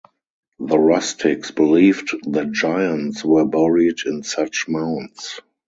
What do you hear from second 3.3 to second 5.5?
buried in such mounds.